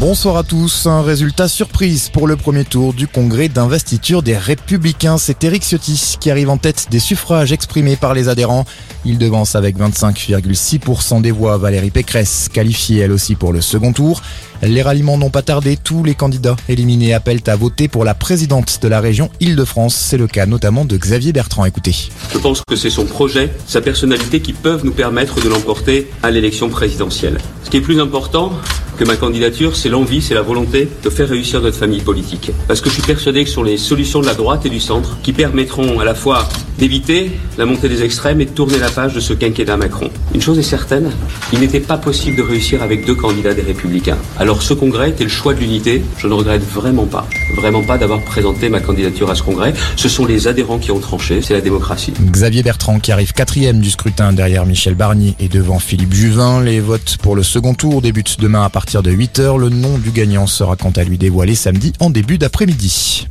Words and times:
Bonsoir 0.00 0.38
à 0.38 0.44
tous. 0.44 0.86
Un 0.86 1.02
résultat 1.02 1.46
surprise 1.46 2.08
pour 2.08 2.26
le 2.26 2.34
premier 2.34 2.64
tour 2.64 2.94
du 2.94 3.06
congrès 3.06 3.50
d'investiture 3.50 4.22
des 4.22 4.34
Républicains. 4.34 5.18
C'est 5.18 5.44
Éric 5.44 5.62
Ciotti 5.62 6.16
qui 6.18 6.30
arrive 6.30 6.48
en 6.48 6.56
tête 6.56 6.86
des 6.90 6.98
suffrages 6.98 7.52
exprimés 7.52 7.96
par 7.96 8.14
les 8.14 8.30
adhérents. 8.30 8.64
Il 9.04 9.18
devance 9.18 9.54
avec 9.56 9.78
25,6% 9.78 11.22
des 11.22 11.30
voix 11.30 11.56
Valérie 11.56 11.90
Pécresse, 11.90 12.48
qualifiée 12.52 13.00
elle 13.00 13.12
aussi 13.12 13.34
pour 13.34 13.52
le 13.52 13.60
second 13.60 13.92
tour. 13.92 14.20
Les 14.62 14.82
ralliements 14.82 15.16
n'ont 15.16 15.30
pas 15.30 15.40
tardé. 15.40 15.78
Tous 15.82 16.04
les 16.04 16.14
candidats 16.14 16.56
éliminés 16.68 17.14
appellent 17.14 17.40
à 17.46 17.56
voter 17.56 17.88
pour 17.88 18.04
la 18.04 18.14
présidente 18.14 18.78
de 18.82 18.88
la 18.88 19.00
région 19.00 19.30
Île-de-France. 19.40 19.94
C'est 19.94 20.18
le 20.18 20.26
cas 20.26 20.44
notamment 20.44 20.84
de 20.84 20.96
Xavier 20.98 21.32
Bertrand. 21.32 21.64
Écoutez. 21.64 22.10
Je 22.32 22.38
pense 22.38 22.62
que 22.68 22.76
c'est 22.76 22.90
son 22.90 23.06
projet, 23.06 23.50
sa 23.66 23.80
personnalité 23.80 24.40
qui 24.40 24.52
peuvent 24.52 24.84
nous 24.84 24.92
permettre 24.92 25.40
de 25.42 25.48
l'emporter 25.48 26.10
à 26.22 26.30
l'élection 26.30 26.68
présidentielle. 26.68 27.38
Ce 27.64 27.70
qui 27.70 27.78
est 27.78 27.82
plus 27.82 28.00
important, 28.00 28.52
que 29.00 29.04
ma 29.06 29.16
candidature, 29.16 29.76
c'est 29.76 29.88
l'envie, 29.88 30.20
c'est 30.20 30.34
la 30.34 30.42
volonté 30.42 30.86
de 31.02 31.08
faire 31.08 31.26
réussir 31.26 31.62
notre 31.62 31.78
famille 31.78 32.02
politique. 32.02 32.50
Parce 32.68 32.82
que 32.82 32.90
je 32.90 32.94
suis 32.96 33.02
persuadé 33.02 33.44
que 33.44 33.48
ce 33.48 33.54
sont 33.54 33.62
les 33.62 33.78
solutions 33.78 34.20
de 34.20 34.26
la 34.26 34.34
droite 34.34 34.66
et 34.66 34.68
du 34.68 34.78
centre 34.78 35.16
qui 35.22 35.32
permettront 35.32 36.00
à 36.00 36.04
la 36.04 36.14
fois 36.14 36.46
d'éviter 36.80 37.30
la 37.58 37.66
montée 37.66 37.90
des 37.90 38.02
extrêmes 38.02 38.40
et 38.40 38.46
de 38.46 38.50
tourner 38.50 38.78
la 38.78 38.88
page 38.88 39.14
de 39.14 39.20
ce 39.20 39.34
quinquennat 39.34 39.76
Macron. 39.76 40.10
Une 40.34 40.40
chose 40.40 40.58
est 40.58 40.62
certaine, 40.62 41.10
il 41.52 41.60
n'était 41.60 41.78
pas 41.78 41.98
possible 41.98 42.38
de 42.38 42.42
réussir 42.42 42.82
avec 42.82 43.04
deux 43.04 43.14
candidats 43.14 43.52
des 43.52 43.60
Républicains. 43.60 44.16
Alors 44.38 44.62
ce 44.62 44.72
congrès 44.72 45.10
était 45.10 45.24
le 45.24 45.30
choix 45.30 45.52
de 45.52 45.60
l'unité, 45.60 46.02
je 46.16 46.26
ne 46.26 46.32
regrette 46.32 46.62
vraiment 46.62 47.04
pas, 47.04 47.28
vraiment 47.54 47.82
pas 47.82 47.98
d'avoir 47.98 48.22
présenté 48.22 48.70
ma 48.70 48.80
candidature 48.80 49.30
à 49.30 49.34
ce 49.34 49.42
congrès. 49.42 49.74
Ce 49.96 50.08
sont 50.08 50.24
les 50.24 50.48
adhérents 50.48 50.78
qui 50.78 50.90
ont 50.90 51.00
tranché, 51.00 51.42
c'est 51.42 51.52
la 51.52 51.60
démocratie. 51.60 52.14
Xavier 52.18 52.62
Bertrand 52.62 52.98
qui 52.98 53.12
arrive 53.12 53.34
quatrième 53.34 53.80
du 53.80 53.90
scrutin 53.90 54.32
derrière 54.32 54.64
Michel 54.64 54.94
Barnier 54.94 55.34
et 55.38 55.48
devant 55.48 55.78
Philippe 55.78 56.14
Juvin. 56.14 56.62
Les 56.62 56.80
votes 56.80 57.18
pour 57.20 57.36
le 57.36 57.42
second 57.42 57.74
tour 57.74 58.00
débutent 58.00 58.40
demain 58.40 58.64
à 58.64 58.70
partir 58.70 59.02
de 59.02 59.10
8h. 59.12 59.58
Le 59.58 59.68
nom 59.68 59.98
du 59.98 60.12
gagnant 60.12 60.46
sera 60.46 60.76
quant 60.76 60.92
à 60.96 61.04
lui 61.04 61.18
dévoilé 61.18 61.54
samedi 61.54 61.92
en 62.00 62.08
début 62.08 62.38
d'après-midi. 62.38 63.28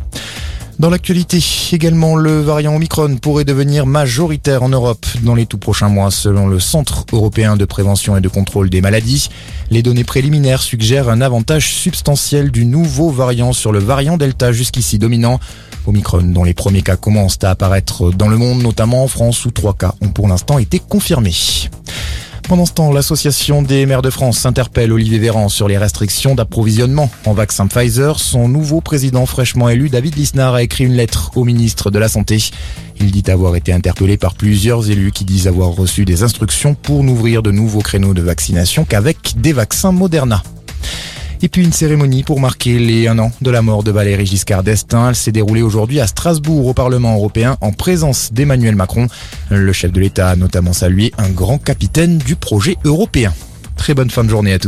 Dans 0.80 0.89
l'actualité, 0.89 1.44
également, 1.73 2.16
le 2.16 2.39
variant 2.39 2.73
Omicron 2.73 3.17
pourrait 3.17 3.44
devenir 3.44 3.85
majoritaire 3.85 4.63
en 4.63 4.69
Europe 4.69 5.05
dans 5.23 5.35
les 5.35 5.45
tout 5.45 5.58
prochains 5.58 5.89
mois, 5.89 6.09
selon 6.09 6.47
le 6.47 6.61
Centre 6.61 7.03
européen 7.11 7.58
de 7.58 7.66
prévention 7.66 8.16
et 8.16 8.22
de 8.22 8.30
contrôle 8.30 8.69
des 8.69 8.80
maladies. 8.80 9.27
Les 9.72 9.83
données 9.83 10.05
préliminaires 10.05 10.61
suggèrent 10.61 11.09
un 11.09 11.19
avantage 11.19 11.73
substantiel 11.73 12.50
du 12.50 12.66
nouveau 12.66 13.09
variant 13.09 13.52
sur 13.52 13.73
le 13.73 13.80
variant 13.80 14.16
Delta 14.16 14.53
jusqu'ici 14.53 15.00
dominant. 15.00 15.41
Omicron, 15.85 16.22
dont 16.22 16.45
les 16.45 16.53
premiers 16.53 16.81
cas 16.81 16.95
commencent 16.95 17.44
à 17.44 17.50
apparaître 17.50 18.11
dans 18.11 18.30
le 18.30 18.38
monde, 18.38 18.61
notamment 18.63 19.03
en 19.03 19.09
France, 19.09 19.44
où 19.44 19.52
trois 19.52 19.73
cas 19.73 19.95
ont 20.00 20.09
pour 20.09 20.30
l'instant 20.30 20.59
été 20.59 20.80
confirmés. 20.80 21.35
Pendant 22.50 22.66
ce 22.66 22.73
temps, 22.73 22.92
l'Association 22.92 23.61
des 23.61 23.86
maires 23.86 24.02
de 24.02 24.09
France 24.09 24.44
interpelle 24.47 24.92
Olivier 24.92 25.19
Véran 25.19 25.50
sur 25.50 25.67
les 25.67 25.78
restrictions 25.78 26.33
d'approvisionnement 26.33 27.11
en 27.28 27.33
vaccin 27.33 27.67
Pfizer. 27.67 28.19
Son 28.19 28.50
nouveau 28.50 28.81
président 28.81 29.28
fraîchement 29.28 29.69
élu, 29.69 29.89
David 29.89 30.16
Lisnard, 30.16 30.56
a 30.56 30.64
écrit 30.64 30.86
une 30.86 30.95
lettre 30.95 31.30
au 31.36 31.44
ministre 31.44 31.91
de 31.91 32.00
la 32.00 32.09
Santé. 32.09 32.44
Il 33.00 33.11
dit 33.11 33.30
avoir 33.30 33.56
été 33.56 33.72
interpellé 33.72 34.17
par 34.17 34.33
plusieurs 34.33 34.89
élus 34.89 35.11
qui 35.11 35.25
disent 35.25 35.47
avoir 35.47 35.69
reçu 35.69 36.06
des 36.06 36.23
instructions 36.23 36.73
pour 36.73 37.03
n'ouvrir 37.03 37.44
de 37.44 37.52
nouveaux 37.52 37.81
créneaux 37.81 38.16
de 38.16 38.23
vaccination 38.23 38.84
qu'avec 38.84 39.39
des 39.39 39.53
vaccins 39.53 39.91
Moderna. 39.91 40.41
Et 41.41 41.47
puis 41.47 41.63
une 41.63 41.71
cérémonie 41.71 42.23
pour 42.23 42.41
marquer 42.41 42.79
les 42.79 43.07
un 43.07 43.17
an 43.17 43.31
de 43.41 43.49
la 43.49 43.61
mort 43.61 43.81
de 43.83 43.91
Valéry 43.91 44.25
Giscard 44.25 44.61
d'Estaing. 44.61 45.09
Elle 45.09 45.15
s'est 45.15 45.31
déroulée 45.31 45.61
aujourd'hui 45.61 46.01
à 46.01 46.07
Strasbourg 46.07 46.67
au 46.67 46.73
Parlement 46.73 47.15
européen 47.15 47.57
en 47.61 47.71
présence 47.71 48.33
d'Emmanuel 48.33 48.75
Macron. 48.75 49.07
Le 49.49 49.71
chef 49.71 49.93
de 49.93 50.01
l'État 50.01 50.29
a 50.29 50.35
notamment 50.35 50.73
salué 50.73 51.13
un 51.17 51.29
grand 51.29 51.57
capitaine 51.57 52.17
du 52.17 52.35
projet 52.35 52.75
européen. 52.83 53.33
Très 53.77 53.93
bonne 53.93 54.09
fin 54.09 54.25
de 54.25 54.29
journée 54.29 54.51
à 54.51 54.59
tous. 54.59 54.67